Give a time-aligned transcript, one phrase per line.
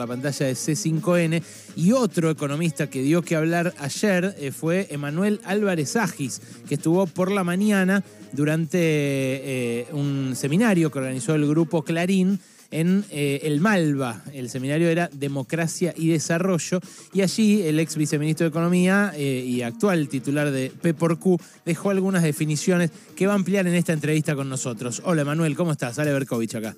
[0.00, 1.42] la pantalla de C5N.
[1.76, 7.06] Y otro economista que dio que hablar ayer eh, fue Emanuel Álvarez Agis, que estuvo
[7.06, 8.02] por la mañana
[8.32, 12.40] durante eh, un seminario que organizó el grupo Clarín
[12.72, 14.22] en eh, el Malva.
[14.32, 16.80] El seminario era Democracia y Desarrollo.
[17.12, 21.36] Y allí el ex viceministro de Economía y actual titular de P por Q
[21.66, 25.02] dejó algunas definiciones que va a ampliar en esta entrevista con nosotros.
[25.04, 25.98] Hola Emanuel, ¿cómo estás?
[25.98, 26.76] Ale Berkovich acá.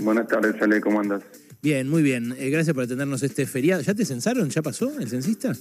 [0.00, 1.22] Buenas tardes, Ale, ¿cómo andas?
[1.62, 2.34] Bien, muy bien.
[2.38, 3.82] Eh, gracias por atendernos este feriado.
[3.82, 4.48] ¿Ya te censaron?
[4.48, 5.52] ¿Ya pasó el censista?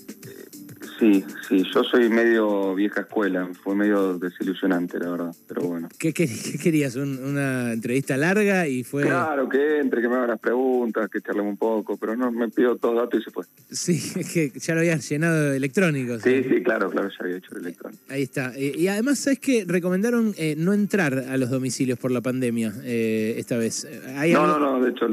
[1.00, 5.88] Sí, sí, yo soy medio vieja escuela, fue medio desilusionante, la verdad, pero bueno.
[5.98, 6.98] ¿Qué, querías?
[6.98, 9.04] ¿Una entrevista larga y fue...?
[9.04, 12.50] Claro, que entre, que me hagan las preguntas, que charlemos un poco, pero no, me
[12.50, 13.46] pidió todo dato y se fue.
[13.72, 16.22] Sí, es que ya lo habías llenado de electrónicos.
[16.22, 18.04] Sí, sí, claro, claro, ya había hecho el electrónico.
[18.10, 18.52] Ahí está.
[18.58, 22.74] Eh, y además, ¿sabes que Recomendaron eh, no entrar a los domicilios por la pandemia
[22.84, 23.88] esta vez.
[24.34, 25.08] no, no, no, de hecho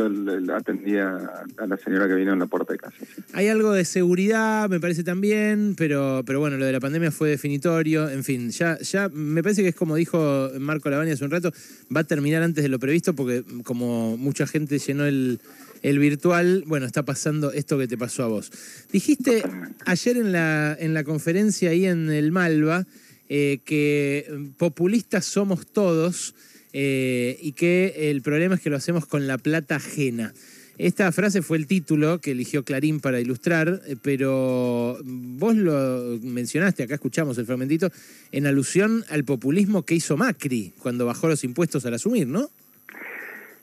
[0.54, 1.16] atendía
[1.58, 2.96] a la señora que vino en la puerta de casa.
[3.32, 7.30] Hay algo de seguridad, me parece también pero, pero bueno, lo de la pandemia fue
[7.30, 8.08] definitorio.
[8.08, 11.52] En fin, ya, ya me parece que es como dijo Marco Lavani hace un rato,
[11.94, 15.38] va a terminar antes de lo previsto porque como mucha gente llenó el,
[15.82, 18.50] virtual, bueno, está pasando esto que te pasó a vos.
[18.90, 19.44] Dijiste
[19.84, 22.86] ayer en la, en la conferencia ahí en el Malva
[23.28, 26.34] eh, que populistas somos todos
[26.72, 30.34] eh, y que el problema es que lo hacemos con la plata ajena.
[30.78, 36.82] Esta frase fue el título que eligió Clarín para ilustrar, eh, pero vos lo mencionaste,
[36.82, 37.90] acá escuchamos el fragmentito,
[38.30, 42.50] en alusión al populismo que hizo Macri cuando bajó los impuestos al asumir, ¿no?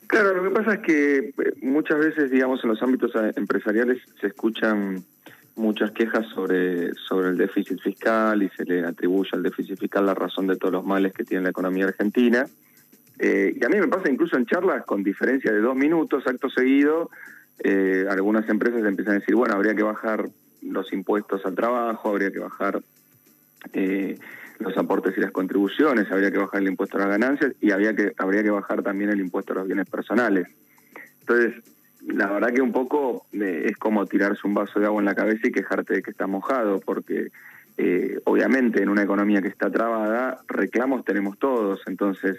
[0.08, 4.02] Claro, lo que pasa es que eh, muchas veces, digamos, en los ámbitos eh, empresariales
[4.20, 5.04] se escuchan
[5.56, 10.14] muchas quejas sobre, sobre el déficit fiscal y se le atribuye al déficit fiscal la
[10.14, 12.46] razón de todos los males que tiene la economía argentina.
[13.18, 16.50] Eh, y a mí me pasa incluso en charlas con diferencia de dos minutos, acto
[16.50, 17.10] seguido,
[17.60, 20.28] eh, algunas empresas empiezan a decir, bueno, habría que bajar
[20.62, 22.80] los impuestos al trabajo, habría que bajar
[23.72, 24.18] eh,
[24.58, 27.94] los aportes y las contribuciones, habría que bajar el impuesto a las ganancias y habría
[27.94, 30.48] que, habría que bajar también el impuesto a los bienes personales.
[31.20, 31.62] Entonces,
[32.06, 35.46] la verdad que un poco es como tirarse un vaso de agua en la cabeza
[35.46, 37.28] y quejarte de que está mojado, porque
[38.24, 42.36] obviamente en una economía que está trabada, reclamos tenemos todos, entonces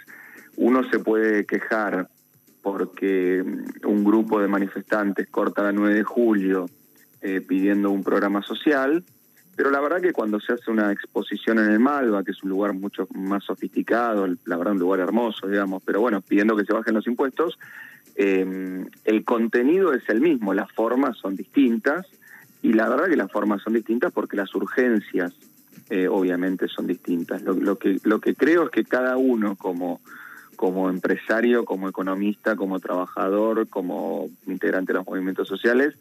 [0.57, 2.07] uno se puede quejar
[2.61, 3.43] porque
[3.83, 6.65] un grupo de manifestantes corta la 9 de julio
[7.21, 9.03] eh, pidiendo un programa social,
[9.55, 12.49] pero la verdad que cuando se hace una exposición en el Malva, que es un
[12.49, 16.73] lugar mucho más sofisticado, la verdad un lugar hermoso, digamos, pero bueno, pidiendo que se
[16.73, 17.57] bajen los impuestos,
[18.15, 22.07] eh, el contenido es el mismo, las formas son distintas,
[22.61, 25.33] y la verdad que las formas son distintas porque las urgencias
[25.91, 27.43] eh, obviamente son distintas.
[27.43, 30.01] lo, que, lo que creo es que cada uno como
[30.55, 35.95] como empresario, como economista, como trabajador, como integrante de los movimientos sociales,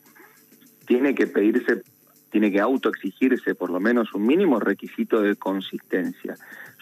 [0.86, 1.82] tiene que pedirse,
[2.30, 6.36] tiene que autoexigirse por lo menos un mínimo requisito de consistencia.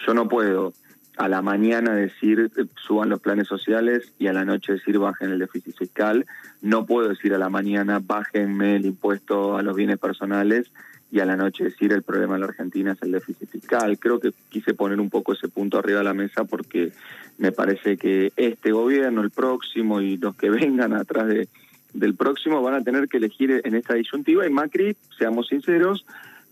[0.07, 0.73] Yo no puedo
[1.17, 5.39] a la mañana decir suban los planes sociales y a la noche decir bajen el
[5.39, 6.27] déficit fiscal.
[6.63, 10.73] No puedo decir a la mañana bájenme el impuesto a los bienes personales
[11.13, 13.99] y a la noche decir el problema de la Argentina es el déficit fiscal.
[13.99, 16.91] Creo que quise poner un poco ese punto arriba de la mesa porque
[17.37, 21.49] me parece que este gobierno, el próximo y los que vengan atrás de,
[21.93, 26.07] del próximo van a tener que elegir en esta disyuntiva y Macri, seamos sinceros,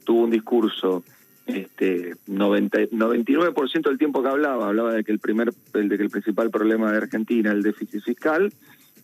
[0.04, 1.04] tuvo un discurso
[1.46, 6.10] este 90, 99% del tiempo que hablaba, hablaba de que el primer de que el
[6.10, 8.52] principal problema de Argentina el déficit fiscal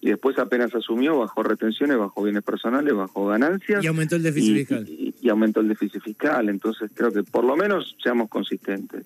[0.00, 3.82] y después apenas asumió, bajó retenciones, bajó bienes personales, bajó ganancias.
[3.82, 4.88] Y aumentó el déficit fiscal.
[4.88, 6.48] Y, aumentó el déficit fiscal.
[6.48, 9.04] Entonces creo que por lo menos seamos consistentes.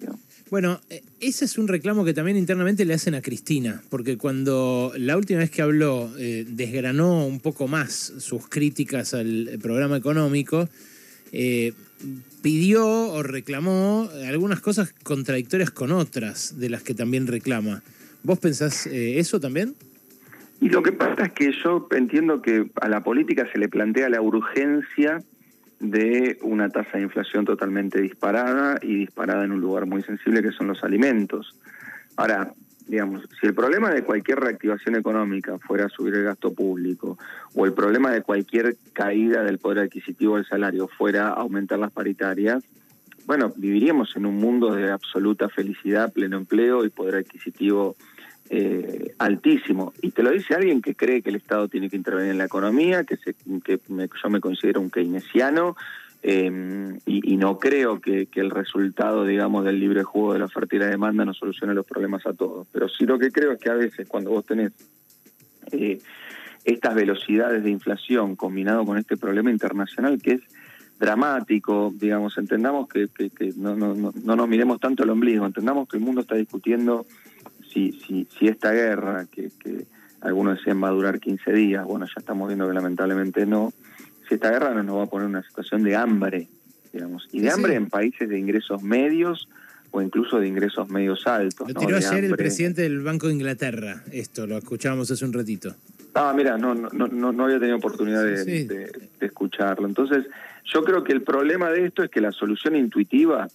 [0.50, 4.92] Bueno, eh, ese es un reclamo que también internamente le hacen a Cristina, porque cuando
[4.96, 10.68] la última vez que habló eh, desgranó un poco más sus críticas al programa económico,
[11.32, 11.72] eh,
[12.42, 17.82] pidió o reclamó algunas cosas contradictorias con otras de las que también reclama.
[18.22, 19.74] ¿Vos pensás eso también?
[20.60, 24.10] Y lo que pasa es que yo entiendo que a la política se le plantea
[24.10, 25.22] la urgencia
[25.80, 30.52] de una tasa de inflación totalmente disparada y disparada en un lugar muy sensible que
[30.52, 31.58] son los alimentos.
[32.16, 32.52] Ahora,
[32.86, 37.16] digamos, si el problema de cualquier reactivación económica fuera subir el gasto público
[37.54, 42.62] o el problema de cualquier caída del poder adquisitivo del salario fuera aumentar las paritarias,
[43.24, 47.96] bueno, viviríamos en un mundo de absoluta felicidad, pleno empleo y poder adquisitivo
[48.52, 49.92] eh, altísimo.
[50.02, 52.46] Y te lo dice alguien que cree que el Estado tiene que intervenir en la
[52.46, 55.76] economía, que, se, que yo me considero un keynesiano
[56.22, 60.80] eh, y, no creo que, el resultado, digamos, del libre juego de la oferta y
[60.80, 62.66] la demanda no solucione los problemas a todos.
[62.72, 64.72] Pero sí lo que creo es que a veces cuando vos tenés...
[65.72, 66.00] Eh,
[66.62, 70.40] estas velocidades de inflación combinado con este problema internacional que es
[70.98, 73.08] dramático, digamos, entendamos que,
[73.56, 77.06] no, no, no, nos miremos tanto el ombligo, entendamos que el mundo está discutiendo
[77.72, 79.86] si, si, si esta guerra, que, que
[80.20, 83.72] algunos decían va a durar 15 días, bueno, ya estamos viendo que lamentablemente no,
[84.28, 86.48] si esta guerra no nos va a poner una situación de hambre,
[86.92, 89.48] digamos, y de hambre en países de ingresos medios
[89.92, 91.68] o incluso de ingresos medios altos.
[91.68, 95.74] Lo tiró ayer el presidente del Banco de Inglaterra, esto, lo escuchábamos hace un ratito.
[96.14, 98.90] Ah, mira, no, no, no, no había tenido oportunidad de,
[99.20, 99.86] escucharlo.
[99.86, 100.26] Entonces,
[100.64, 103.48] yo creo que el problema de esto es que la solución intuitiva,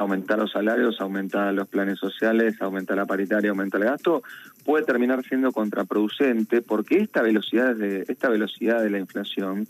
[0.00, 4.22] aumentar los salarios, aumentar los planes sociales, aumentar la paritaria, aumentar el gasto,
[4.64, 9.68] puede terminar siendo contraproducente porque esta velocidad de, esta velocidad de la inflación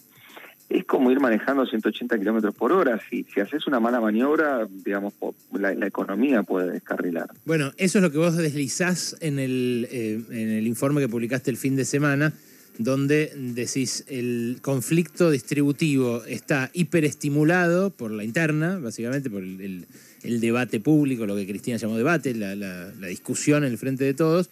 [0.69, 3.01] es como ir manejando 180 kilómetros por hora.
[3.11, 5.15] Si, si haces una mala maniobra, digamos,
[5.53, 7.29] la, economía puede descarrilar.
[7.45, 11.51] Bueno, eso es lo que vos deslizás en el, eh, en el informe que publicaste
[11.51, 12.33] el fin de semana,
[12.81, 19.87] donde decís el conflicto distributivo está hiperestimulado por la interna, básicamente por el,
[20.23, 24.49] debate público, lo que Cristina llamó debate, la, discusión en el frente de todos,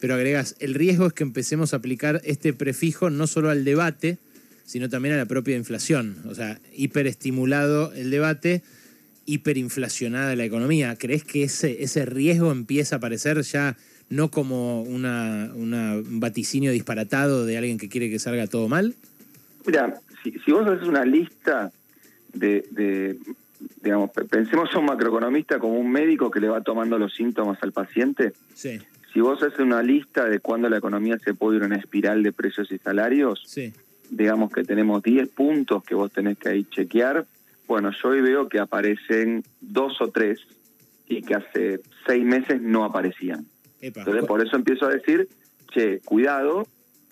[0.00, 4.16] pero agregás, el riesgo es que empecemos a aplicar este prefijo no solo al debate,
[4.64, 6.16] sino también a la propia inflación.
[6.26, 8.62] O sea, hiperestimulado el debate,
[9.26, 10.96] hiperinflacionada la economía.
[10.96, 13.76] ¿Crees que ese, ese riesgo empieza a aparecer ya
[14.08, 18.94] no como una, un vaticinio disparatado de alguien que quiere que salga todo mal?
[19.66, 21.72] Mira, si, vos haces una lista
[22.32, 23.16] de,
[23.82, 27.72] digamos, pensemos a un macroeconomista como un médico que le va tomando los síntomas al
[27.72, 28.32] paciente.
[28.54, 28.80] Sí.
[29.12, 32.22] Si vos haces una lista de cuándo la economía se puede ir a una espiral
[32.22, 33.72] de precios y salarios, sí
[34.10, 37.26] digamos que tenemos 10 puntos que vos tenés que ahí chequear,
[37.66, 40.40] bueno, yo hoy veo que aparecen dos o tres
[41.08, 43.44] y que hace seis meses no aparecían.
[43.80, 45.28] Entonces, por eso empiezo a decir,
[45.72, 46.66] che, cuidado,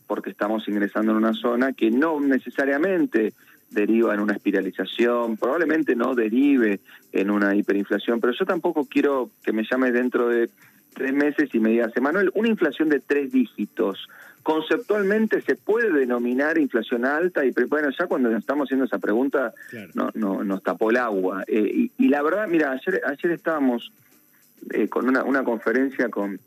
[0.07, 3.33] porque estamos ingresando en una zona que no necesariamente
[3.71, 6.81] deriva en una espiralización, probablemente no derive
[7.13, 10.49] en una hiperinflación, pero yo tampoco quiero que me llame dentro de
[10.95, 14.09] tres meses y me digas, Emanuel, una inflación de tres dígitos,
[14.45, 19.53] conceptualmente se puede denominar inflación alta y bueno ya cuando estamos haciendo esa pregunta
[19.95, 21.45] no, no nos tapó el agua.
[21.47, 23.91] Eh, y, la verdad mira ayer ayer estábamos
[24.71, 26.39] eh, con una, una conferencia con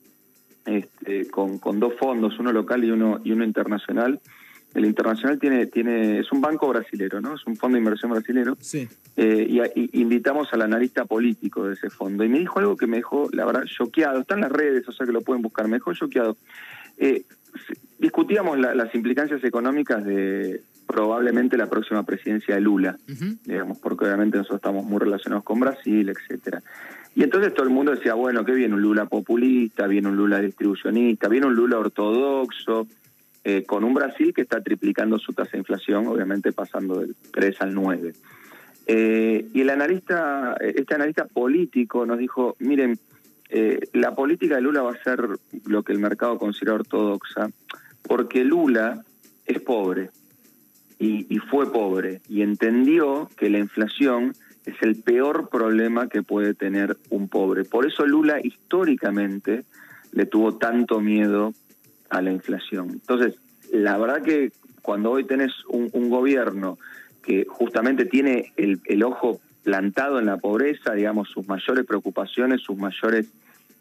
[0.67, 4.19] este con, con dos fondos uno local y uno y uno internacional.
[4.73, 8.57] El internacional tiene tiene es un banco brasilero no es un fondo de inversión brasilero.
[8.59, 8.87] Sí.
[9.15, 12.23] Eh, y, invitamos al analista político de ese fondo.
[12.23, 14.19] Y me dijo algo que me dejó la verdad choqueado.
[14.19, 15.67] Está en las redes o sea que lo pueden buscar.
[15.67, 16.37] Me dejó choqueado.
[16.97, 17.23] Eh,
[17.97, 22.97] discutíamos las implicancias económicas de probablemente la próxima presidencia de Lula,
[23.43, 26.63] digamos, porque obviamente nosotros estamos muy relacionados con Brasil, etcétera.
[27.17, 30.39] Y entonces todo el mundo decía, bueno, que viene un Lula populista, viene un Lula
[30.39, 32.85] distribucionista, viene un Lula ortodoxo,
[33.43, 37.61] eh, con un Brasil que está triplicando su tasa de inflación, obviamente pasando del 3
[37.61, 38.13] al 9.
[38.85, 42.99] Eh, y el analista, este analista político nos dijo, miren,
[43.49, 45.27] eh, la política de Lula va a ser
[45.65, 47.49] lo que el mercado considera ortodoxa,
[48.03, 49.03] porque Lula
[49.47, 50.11] es pobre
[50.99, 54.35] y, fue pobre y entendió que la inflación
[54.67, 57.63] es el peor problema que puede tener un pobre.
[57.63, 59.63] Por eso Lula históricamente
[60.11, 61.53] le tuvo tanto miedo
[62.09, 62.89] a la inflación.
[62.91, 63.35] Entonces,
[63.71, 66.77] la verdad que cuando hoy tenés un, gobierno
[67.23, 73.27] que justamente tiene el, ojo plantado en la pobreza, digamos, sus mayores preocupaciones, sus mayores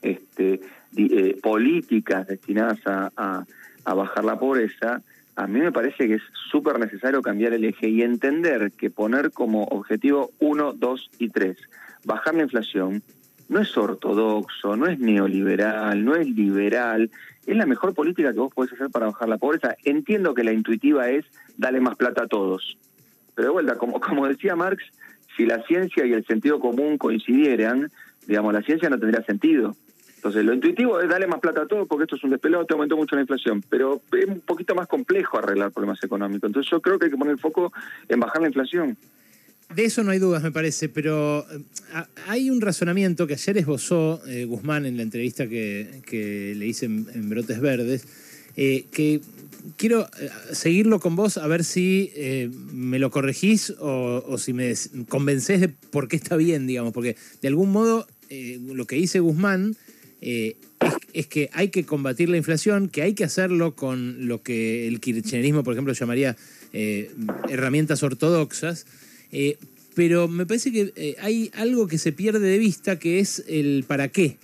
[0.03, 0.61] este,
[0.97, 3.45] eh, políticas destinadas a,
[3.85, 5.03] bajar la pobreza,
[5.37, 9.31] a mí me parece que es súper necesario cambiar el eje y entender que poner
[9.31, 11.59] como objetivo uno, dos y tres,
[12.05, 13.03] bajar la inflación,
[13.49, 17.11] no es ortodoxo, no es neoliberal, no es liberal,
[17.47, 19.77] es la mejor política que vos podés hacer para bajar la pobreza.
[19.85, 21.27] Entiendo que la intuitiva es
[21.57, 22.79] darle más plata a todos,
[23.35, 24.83] pero de vuelta, como, como decía Marx,
[25.37, 27.93] si la ciencia y el sentido común coincidieran,
[28.27, 29.77] digamos, la ciencia no tendría sentido.
[30.27, 32.97] Entonces, lo intuitivo es darle más plata a todos porque esto es un despelote, aumentó
[32.97, 36.49] mucho la inflación, pero es un poquito más complejo arreglar problemas económicos.
[36.49, 37.73] Entonces, yo creo que hay que poner el foco
[38.09, 38.97] en bajar la inflación.
[39.73, 41.63] De eso no hay dudas, me parece, pero eh,
[42.27, 46.03] hay un razonamiento que ayer esbozó eh, Guzmán en la entrevista que,
[46.57, 48.05] le hice en, Brotes Verdes,
[48.57, 49.21] eh, que
[49.77, 50.09] quiero
[50.51, 52.11] seguirlo con vos a ver si
[52.73, 54.75] me lo corregís o, si me
[55.09, 59.77] convencés de por qué está bien, digamos, porque de algún modo lo que dice Guzmán
[60.27, 60.55] es,
[61.13, 65.01] es, que hay que combatir la inflación, que hay que hacerlo con lo que el
[65.01, 66.37] kirchnerismo, por ejemplo, llamaría
[67.49, 68.87] herramientas ortodoxas,
[69.33, 69.57] eh,
[69.97, 73.85] pero me parece que eh, hay algo que se pierde de vista que es el
[73.89, 74.37] para qué.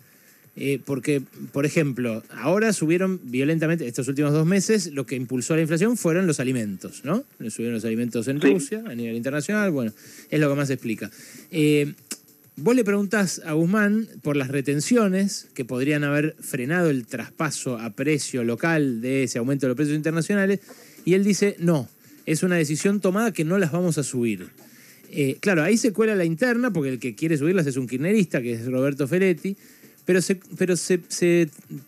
[0.56, 1.22] Eh, porque,
[1.52, 6.26] por ejemplo, ahora subieron violentamente, estos últimos dos meses, lo que impulsó la inflación fueron
[6.26, 7.24] los alimentos, ¿no?
[7.48, 9.92] Subieron los alimentos en Rusia, a nivel internacional, bueno,
[10.30, 11.10] es lo que más explica.
[11.50, 11.92] Eh,
[12.56, 17.90] vos le preguntás a Guzmán por las retenciones que podrían haber frenado el traspaso a
[17.90, 20.60] precio local de ese aumento de los precios internacionales,
[21.04, 21.88] y él dice, no,
[22.26, 24.48] es una decisión tomada que no las vamos a subir.
[25.10, 28.40] Eh, claro, ahí se cuela la interna, porque el que quiere subirlas es un kirchnerista,
[28.40, 29.56] que es Roberto Ferretti,
[30.04, 30.20] pero,
[30.58, 31.00] pero se,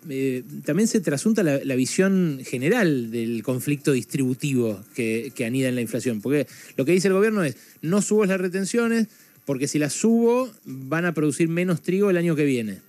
[0.09, 6.21] eh, también se trasunta la, visión general del conflicto distributivo que, anida en la inflación.
[6.21, 9.09] Porque lo que dice el gobierno es, no subo las retenciones,
[9.45, 12.81] porque si las subo van a producir menos trigo el año que viene.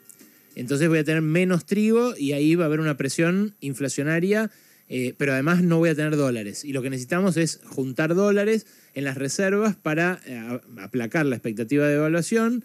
[0.55, 4.51] Entonces voy a tener menos trigo y ahí va a haber una presión inflacionaria,
[4.87, 6.63] eh, pero además no voy a tener dólares.
[6.63, 11.87] Y lo que necesitamos es juntar dólares en las reservas para eh, aplacar la expectativa
[11.87, 12.63] de evaluación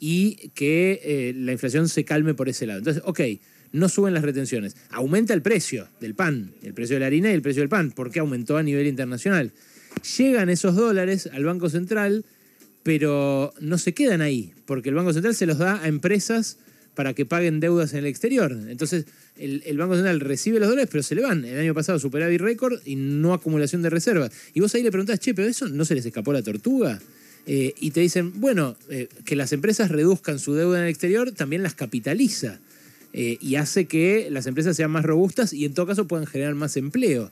[0.00, 2.80] y que eh, la inflación se calme por ese lado.
[2.80, 3.20] Entonces, ok,
[3.72, 7.34] no suben las retenciones, aumenta el precio del pan, el precio de la harina y
[7.34, 9.52] el precio del pan, porque aumentó a nivel internacional.
[10.16, 12.24] Llegan esos dólares al Banco Central,
[12.82, 16.58] pero no se quedan ahí, porque el Banco Central se los da a empresas
[16.94, 18.58] para que paguen deudas en el exterior.
[18.68, 19.06] Entonces,
[19.36, 21.44] el, Banco Central recibe los dólares, pero se le van.
[21.44, 24.32] El año pasado superávit récord y no acumulación de reservas.
[24.52, 26.98] Y vos ahí le preguntás, che, pero eso no se les escapó la tortuga.
[27.46, 31.32] Eh, y te dicen, bueno, eh, que las empresas reduzcan su deuda en el exterior
[31.32, 32.58] también las capitaliza
[33.14, 36.54] eh, y hace que las empresas sean más robustas y en todo caso puedan generar
[36.56, 37.30] más empleo.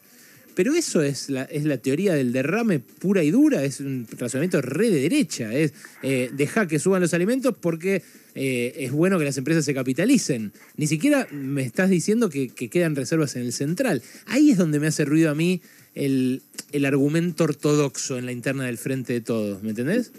[0.57, 4.61] Pero eso es la, es la teoría del derrame pura y dura, es un razonamiento
[4.61, 5.73] re de derecha, es
[6.03, 8.03] dejar que suban los alimentos porque
[8.35, 10.53] es bueno que las empresas se capitalicen.
[10.77, 14.03] Ni siquiera me estás diciendo que, que quedan reservas en el central.
[14.27, 15.61] Ahí es donde me hace ruido a mí
[15.95, 20.13] el, el argumento ortodoxo en la interna del frente de todos, ¿me entendés?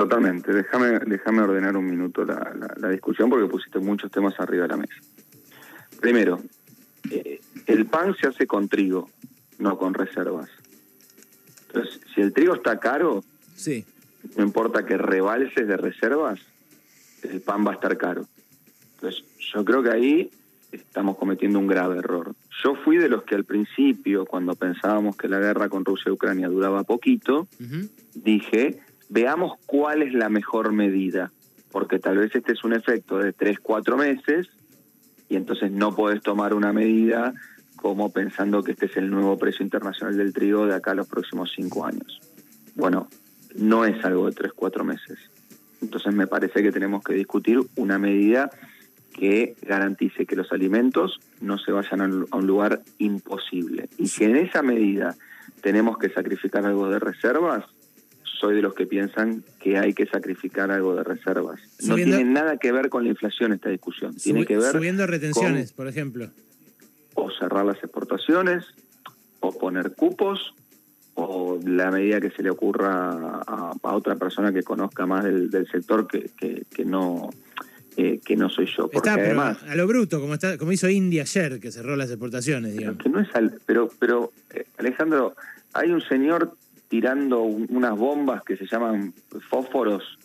[0.00, 0.50] Totalmente.
[0.52, 4.76] Déjame, déjame ordenar un minuto la, la, discusión porque pusiste muchos temas arriba de la
[4.78, 4.94] mesa.
[6.00, 6.40] Primero,
[7.10, 9.10] eh, el pan se hace con trigo,
[9.60, 10.50] no con reservas.
[11.68, 13.22] Entonces, si el trigo está caro,
[13.54, 13.84] sí.
[14.36, 16.40] no importa que rebalses de reservas,
[17.22, 18.26] el pan va a estar caro.
[18.94, 20.30] Entonces, yo creo que ahí
[20.72, 22.34] estamos cometiendo un grave error.
[22.62, 26.12] Yo fui de los que al principio, cuando pensábamos que la guerra con Rusia y
[26.12, 27.48] Ucrania duraba poquito,
[28.14, 31.32] dije, veamos cuál es la mejor medida,
[31.70, 34.48] porque tal vez este es un efecto de tres, cuatro meses,
[35.28, 37.32] y entonces no podés tomar una medida
[37.80, 41.08] como pensando que este es el nuevo precio internacional del trigo de acá a los
[41.08, 42.20] próximos cinco años.
[42.74, 43.08] Bueno,
[43.56, 45.18] no es algo de tres, cuatro meses.
[45.80, 48.50] Entonces me parece que tenemos que discutir una medida
[49.14, 53.88] que garantice que los alimentos no se vayan a un lugar imposible.
[53.96, 55.16] Y si en esa medida
[55.62, 57.64] tenemos que sacrificar algo de reservas,
[58.22, 61.60] soy de los que piensan que hay que sacrificar algo de reservas.
[61.82, 64.14] no tiene nada que ver con la inflación esta discusión.
[64.16, 66.30] Tiene que ver subiendo retenciones, por ejemplo.
[67.20, 68.64] O cerrar las exportaciones,
[69.40, 70.54] o poner cupos,
[71.14, 76.06] o la medida que se le ocurra a, otra persona que conozca más del, sector
[76.06, 76.30] que,
[76.70, 77.30] que no
[78.24, 78.88] que no soy yo.
[78.88, 82.72] Porque además, a lo bruto, como está, como hizo India ayer, que cerró las exportaciones,
[82.72, 83.02] digamos.
[83.02, 83.28] Que no es
[83.66, 85.34] pero, pero eh, Alejandro,
[85.72, 86.54] hay un señor
[86.88, 89.14] tirando unas bombas que se llaman
[89.48, 90.18] fósforos,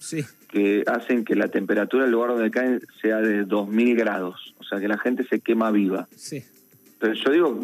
[0.50, 4.80] que hacen que la temperatura del lugar donde caen sea de 2000 grados, o sea
[4.80, 6.08] que la gente se quema viva.
[6.16, 6.44] Sí.
[7.06, 7.60] Pero yo digo,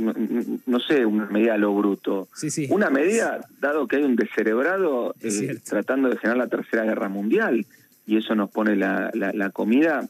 [0.68, 2.28] no, sé, una medida a lo bruto.
[2.70, 7.66] Una medida, dado que hay un descerebrado eh, tratando de generar la tercera guerra mundial
[8.06, 10.08] y eso nos pone la, la, comida,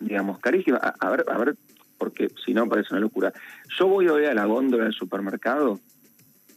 [0.00, 0.76] digamos, carísima.
[0.76, 1.56] A, ver, a ver,
[1.96, 3.32] porque si no parece una locura.
[3.78, 5.80] Yo voy hoy a la góndola del supermercado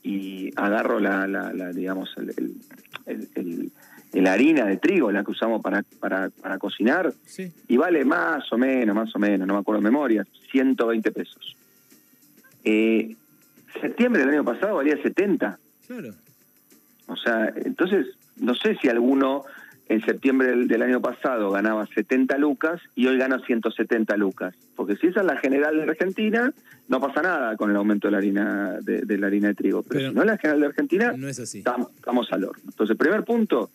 [0.04, 3.72] y agarro la, la, digamos, el,
[4.12, 7.14] el, harina de trigo, la que usamos para, para, para cocinar,
[7.70, 11.56] y vale más o menos, más o menos, no me acuerdo de memoria, 120 pesos.
[12.64, 13.16] Eh,
[13.80, 15.58] septiembre del año pasado valía 70.
[15.88, 16.14] Claro.
[17.08, 19.44] O sea, entonces, no sé si alguno
[19.92, 24.56] en septiembre del, año pasado ganaba 70 lucas y hoy gana 170 lucas.
[24.76, 26.54] Porque si esa es la general de Argentina,
[26.88, 29.84] no pasa nada con el aumento de la harina de, la harina de trigo.
[29.84, 31.58] Pero, si no es la general de Argentina, no es así.
[31.58, 32.64] Estamos, al horno.
[32.66, 33.70] Entonces, primer punto,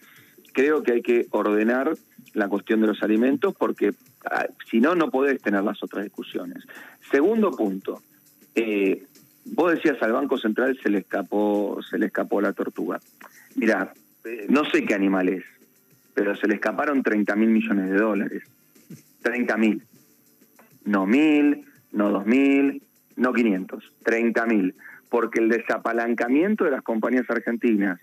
[0.55, 1.95] creo que hay que ordenar
[2.33, 3.93] la cuestión de los alimentos porque
[4.31, 6.64] ah, si no, no podés tener las otras discusiones.
[7.11, 8.00] Segundo punto,
[8.56, 9.06] eh,
[9.44, 12.98] vos decías al Banco Central se le escapó, se le escapó la tortuga.
[13.54, 13.92] Mira,
[14.25, 15.44] eh, no sé qué animal es,
[16.14, 18.42] pero se le escaparon 30 mil millones de dólares.
[19.22, 19.82] 30 mil.
[20.84, 22.82] No mil, no dos mil,
[23.16, 23.92] no 500.
[24.02, 24.75] 30 mil.
[25.08, 28.00] Porque el desapalancamiento de las compañías argentinas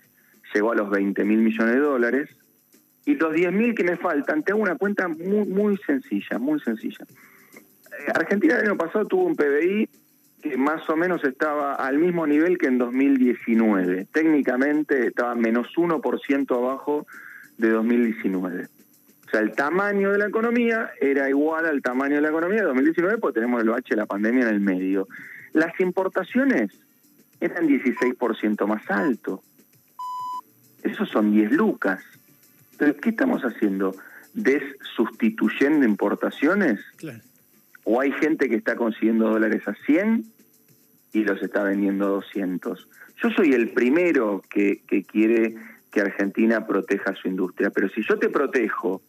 [0.54, 2.30] llegó a los 20 mil millones de dólares
[3.06, 7.04] y los 10.000 que me faltan, te hago una cuenta muy, muy sencilla, muy sencilla.
[7.04, 9.88] Eh, Argentina el año pasado tuvo un PBI
[10.56, 14.06] más o menos estaba al mismo nivel que en 2019.
[14.12, 17.06] Técnicamente estaba menos 1% abajo
[17.56, 18.66] de 2019.
[19.26, 22.66] O sea, el tamaño de la economía era igual al tamaño de la economía de
[22.66, 25.08] 2019 porque tenemos el bache de la pandemia en el medio.
[25.52, 26.70] Las importaciones
[27.40, 29.42] eran 16% más alto.
[30.82, 32.02] Esos son 10 lucas.
[32.72, 33.94] Entonces, ¿qué estamos haciendo?
[34.34, 36.80] ¿Desustituyendo importaciones?
[36.96, 37.20] Claro.
[37.84, 40.24] ¿O hay gente que está consiguiendo dólares a 100
[41.12, 42.88] y los está vendiendo a 200?
[43.22, 45.54] Yo soy el primero que, que quiere
[45.90, 49.02] que Argentina proteja su industria, pero si yo te protejo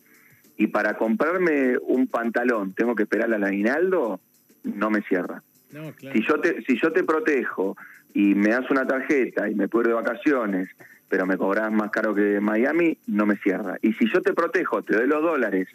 [0.58, 4.20] y para comprarme un pantalón tengo que esperar al aguinaldo,
[4.64, 5.42] no me cierra.
[5.72, 6.16] No, claro.
[6.16, 7.76] Si yo te si yo te protejo
[8.14, 10.70] y me das una tarjeta y me puedo ir de vacaciones,
[11.10, 13.78] pero me cobras más caro que Miami, no me cierra.
[13.82, 15.68] Y si yo te protejo, te doy los dólares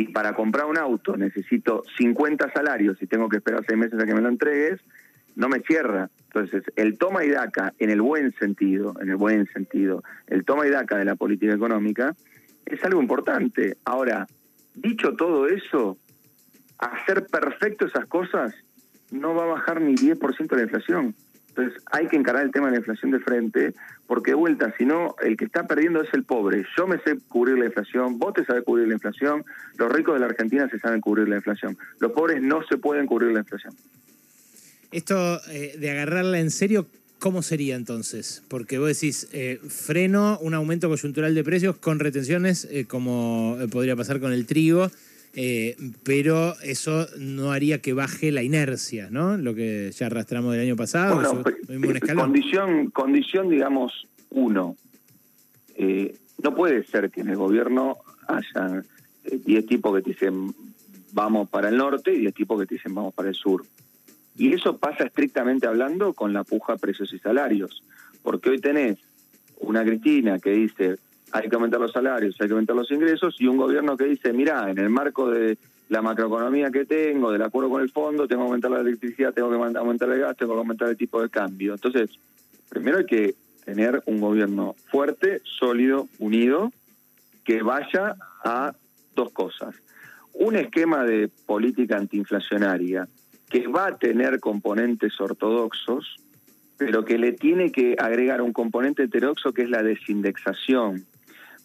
[0.00, 4.06] y para comprar un auto necesito 50 salarios y tengo que esperar seis meses a
[4.06, 4.80] que me lo entregues,
[5.36, 6.08] no me cierra.
[6.24, 10.66] Entonces, el toma y daca, en el buen sentido, en el buen sentido, el toma
[10.66, 12.16] y daca de la política económica
[12.64, 13.76] es algo importante.
[13.84, 14.26] Ahora,
[14.74, 15.98] dicho todo eso,
[16.78, 18.54] hacer perfecto esas cosas
[19.10, 21.14] no va a bajar ni 10% la inflación.
[21.50, 23.74] Entonces hay que encarar el tema de la inflación de frente,
[24.06, 26.64] porque de vuelta, si no, el que está perdiendo es el pobre.
[26.76, 29.44] Yo me sé cubrir la inflación, vos te sabés cubrir la inflación,
[29.76, 31.76] los ricos de la Argentina se saben cubrir la inflación.
[31.98, 33.74] Los pobres no se pueden cubrir la inflación.
[34.92, 36.86] Esto eh, de agarrarla en serio,
[37.18, 38.42] ¿cómo sería entonces?
[38.48, 43.94] Porque vos decís, eh, freno un aumento coyuntural de precios con retenciones, eh, como podría
[43.94, 44.90] pasar con el trigo,
[45.34, 49.36] eh, pero eso no haría que baje la inercia, ¿no?
[49.36, 51.16] Lo que ya arrastramos del año pasado,
[51.68, 52.24] Bueno, escalón.
[52.24, 54.76] condición, condición, digamos, uno.
[55.76, 58.82] Eh, no puede ser que en el gobierno haya
[59.24, 60.54] eh, 10 tipos que te dicen
[61.12, 63.64] vamos para el norte y 10 tipos que te dicen vamos para el sur.
[64.36, 67.82] Y eso pasa estrictamente hablando con la puja precios y salarios.
[68.22, 68.98] Porque hoy tenés
[69.58, 70.96] una Cristina que dice
[71.32, 74.32] hay que aumentar los salarios, hay que aumentar los ingresos, y un gobierno que dice,
[74.32, 78.42] mira, en el marco de la macroeconomía que tengo, del acuerdo con el fondo, tengo
[78.42, 81.28] que aumentar la electricidad, tengo que aumentar el gas, tengo que aumentar el tipo de
[81.28, 81.74] cambio.
[81.74, 82.10] Entonces,
[82.68, 86.72] primero hay que tener un gobierno fuerte, sólido, unido,
[87.44, 88.14] que vaya
[88.44, 88.72] a
[89.14, 89.74] dos cosas.
[90.32, 93.08] Un esquema de política antiinflacionaria
[93.48, 96.16] que va a tener componentes ortodoxos,
[96.78, 101.04] pero que le tiene que agregar un componente heterodoxo que es la desindexación.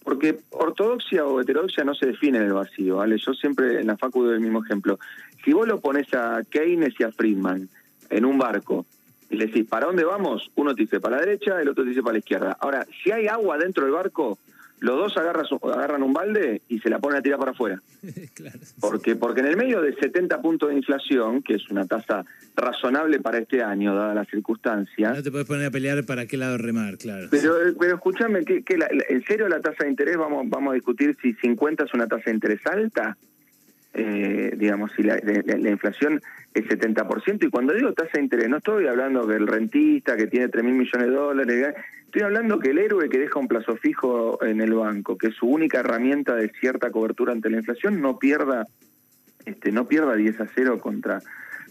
[0.06, 3.18] Porque ortodoxia o heterodoxia no se define en el vacío, ¿vale?
[3.18, 5.00] Yo siempre en la facu doy el mismo ejemplo.
[5.44, 7.68] Si vos lo pones a Keynes y a Friedman
[8.12, 8.86] en un barco
[9.32, 10.52] y le decís, ¿para dónde vamos?
[10.56, 12.56] Uno te dice para la derecha, el otro te dice para la izquierda.
[12.60, 14.38] Ahora, si hay agua dentro del barco,
[14.86, 17.82] los dos agarran, un balde y se la ponen a tirar para afuera.
[18.36, 18.60] Claro.
[18.80, 22.24] Porque, porque en el medio de 70 puntos de inflación, que es una tasa
[22.56, 26.38] razonable para este año, dadas las circunstancias, No te puedes poner a pelear para qué
[26.38, 27.28] lado remar, claro.
[27.32, 30.71] pero, pero escúchame, ¿qué, qué la- la- ¿en serio la tasa de interés vamos, vamos
[30.71, 33.17] a discutir si 50 es una tasa de interés alta?
[33.97, 36.21] Eh, digamos, si la, la- la inflación
[36.53, 40.49] es 70%, y cuando digo tasa de interés, no estoy hablando del rentista que tiene
[40.49, 41.73] 3 mil millones de dólares, ¿eh?
[42.03, 45.36] estoy hablando que el héroe que deja un plazo fijo en el banco, que es
[45.36, 48.67] su única herramienta de cierta cobertura ante la inflación, no pierda
[49.45, 51.19] este, no pierda 10 a 0 contra,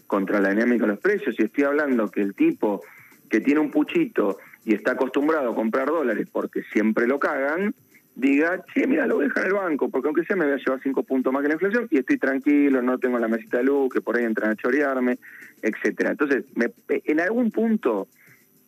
[0.07, 1.35] contra la dinámica de los precios.
[1.37, 2.81] Y estoy hablando que el tipo
[3.29, 7.75] que tiene un puchito y está acostumbrado a comprar dólares porque siempre lo cagan,
[8.15, 10.53] diga, che, mira, lo voy a dejar en el banco, porque aunque sea me voy
[10.53, 13.57] a llevar 5 puntos más que la inflación y estoy tranquilo, no tengo la mesita
[13.57, 15.17] de luz, que por ahí entran a chorearme,
[15.61, 18.07] etcétera Entonces, me- en algún punto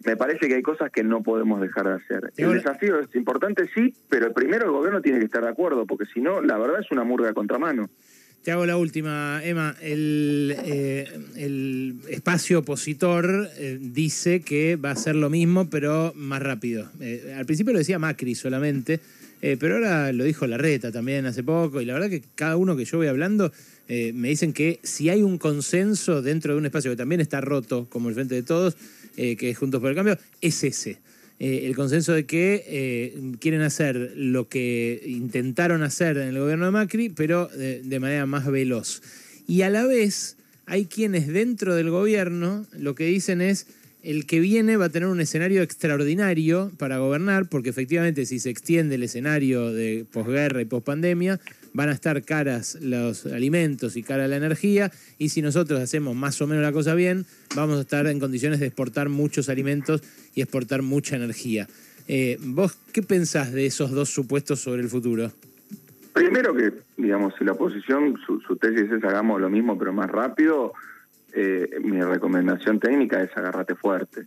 [0.06, 2.32] me parece que hay cosas que no podemos dejar de hacer.
[2.38, 6.06] El desafío es importante, sí, pero primero el gobierno tiene que estar de acuerdo, porque
[6.14, 7.90] si no, la verdad es una murga a contramano.
[8.44, 9.76] Te hago la última, Emma.
[9.82, 11.06] El, eh,
[11.36, 16.90] el espacio opositor eh, dice que va a ser lo mismo, pero más rápido.
[17.02, 19.02] Eh, al principio lo decía Macri solamente,
[19.42, 22.76] eh, pero ahora lo dijo Larreta también hace poco, y la verdad que cada uno
[22.76, 23.52] que yo voy hablando
[23.88, 27.42] eh, me dicen que si hay un consenso dentro de un espacio que también está
[27.42, 28.76] roto, como el Frente de Todos,
[29.16, 30.98] eh, que es Juntos por el Cambio, es ese.
[31.40, 37.10] El consenso de que quieren hacer lo que intentaron hacer en el gobierno de Macri,
[37.10, 39.04] pero de manera más veloz.
[39.46, 43.68] Y a la vez hay quienes dentro del gobierno lo que dicen es
[44.08, 48.50] el que viene va a tener un escenario extraordinario para gobernar, porque efectivamente si se
[48.50, 51.42] extiende el escenario de posguerra y pospandemia,
[51.74, 56.42] van a estar caras los alimentos y cara la energía, y si nosotros hacemos más
[56.42, 60.02] o menos la cosa bien, vamos a estar en condiciones de exportar muchos alimentos
[60.34, 61.68] y exportar mucha energía.
[62.08, 65.34] Eh, ¿Vos qué pensás de esos dos supuestos sobre el futuro?
[66.14, 70.72] Primero que, digamos, si la oposición, su, tesis es hagamos lo mismo pero más rápido,
[71.40, 74.26] eh, mi recomendación técnica es agárrate fuerte,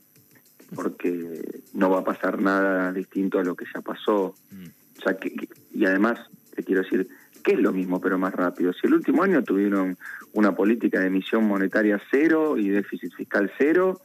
[0.77, 4.37] porque no va a pasar nada distinto a lo que ya pasó.
[4.53, 4.67] Mm.
[4.97, 6.21] O sea, que, y además,
[6.55, 7.09] te quiero decir,
[7.43, 8.73] ¿qué es lo mismo pero más rápido?
[8.73, 9.99] Si el último año tuvieron
[10.35, 14.01] una política de emisión monetaria cero y déficit fiscal cero,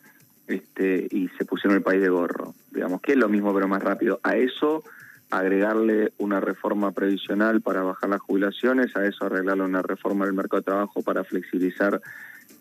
[0.47, 2.55] este, y se pusieron el país de gorro.
[2.71, 4.19] Digamos, ¿qué es lo mismo pero más rápido?
[4.23, 4.83] A eso
[5.29, 10.61] agregarle una reforma previsional para bajar las jubilaciones, a eso arreglarle una reforma del mercado
[10.61, 12.01] de trabajo para flexibilizar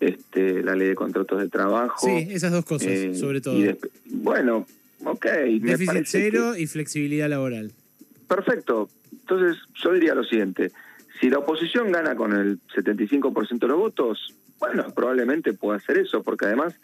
[0.01, 2.07] este, la ley de contratos de trabajo.
[2.07, 3.57] Sí, esas dos cosas, eh, sobre todo.
[4.07, 4.67] bueno,
[5.05, 5.27] ok.
[5.61, 7.73] Déficit cero y flexibilidad laboral.
[8.29, 8.89] Perfecto.
[9.13, 10.73] Entonces, yo diría lo siguiente.
[11.21, 16.23] Si la oposición gana con el 75% de los votos, bueno, probablemente pueda hacer eso,
[16.23, 16.75] porque además,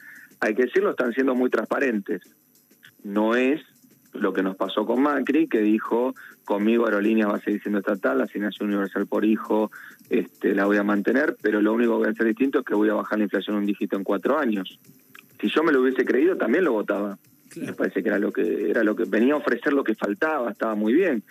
[0.41, 2.23] hay que decirlo, están siendo muy transparentes.
[3.03, 3.61] No es
[4.13, 8.19] lo que nos pasó con Macri, que dijo, conmigo Aerolíneas va a seguir siendo estatal,
[8.19, 9.71] la asignación universal por hijo
[10.09, 12.75] este, la voy a mantener, pero lo único que voy a hacer distinto es que
[12.75, 14.79] voy a bajar la inflación un dígito en cuatro años.
[15.41, 17.17] Si yo me lo hubiese creído, también lo votaba.
[17.57, 20.51] Me parece que era lo que era lo que venía a ofrecer lo que faltaba,
[20.51, 21.23] estaba muy bien.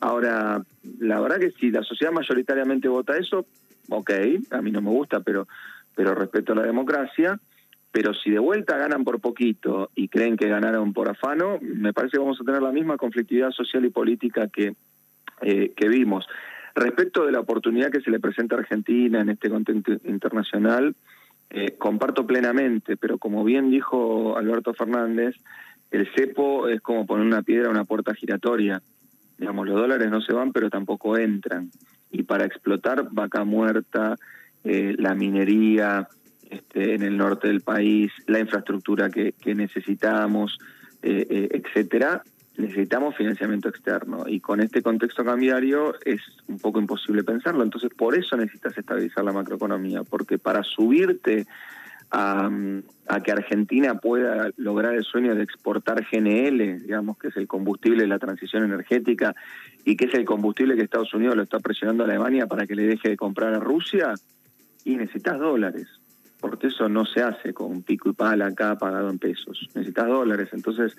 [0.00, 0.62] Ahora,
[0.98, 3.46] la verdad que si la sociedad mayoritariamente vota eso,
[3.88, 4.10] ok,
[4.50, 5.46] a mí no me gusta, pero
[5.94, 7.38] pero respeto a la democracia
[7.92, 12.12] pero si de vuelta ganan por poquito y creen que ganaron por afano, me parece
[12.12, 14.74] que vamos a tener la misma conflictividad social y política que,
[15.42, 16.26] eh, que vimos.
[16.74, 20.94] Respecto de la oportunidad que se le presenta a Argentina en este contexto internacional,
[21.50, 25.34] eh, comparto plenamente, pero como bien dijo Alberto Fernández,
[25.90, 28.80] el cepo es como poner una piedra a una puerta giratoria.
[29.36, 31.70] Digamos, los dólares no se van, pero tampoco entran.
[32.12, 34.14] Y para explotar vaca muerta,
[34.62, 36.06] eh, la minería,
[36.50, 40.58] este, en el norte del país, la infraestructura que, necesitamos,
[41.00, 42.24] eh, eh, etcétera,
[42.56, 44.24] necesitamos financiamiento externo.
[44.26, 47.62] Y con este contexto cambiario es un poco imposible pensarlo.
[47.62, 51.46] Entonces, por eso necesitas estabilizar la macroeconomía, porque para subirte
[52.10, 52.50] a,
[53.24, 58.08] que Argentina pueda lograr el sueño de exportar GNL, digamos, que es el combustible de
[58.08, 59.36] la transición energética
[59.84, 62.74] y que es el combustible que Estados Unidos lo está presionando a Alemania para que
[62.74, 64.14] le deje de comprar a Rusia,
[64.82, 65.99] y necesitas dólares
[66.40, 69.68] porque eso no se hace con pico y pala acá pagado en pesos.
[69.74, 70.48] Necesitas dólares.
[70.52, 70.96] Entonces,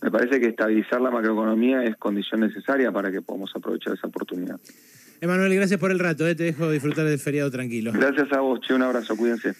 [0.00, 4.60] me parece que estabilizar la macroeconomía es condición necesaria para que podamos aprovechar esa oportunidad.
[5.20, 6.26] Emanuel, gracias por el rato.
[6.26, 6.34] Eh.
[6.34, 7.92] Te dejo disfrutar del feriado tranquilo.
[7.92, 8.74] Gracias a vos, che.
[8.74, 9.16] Un abrazo.
[9.16, 9.54] Cuídense.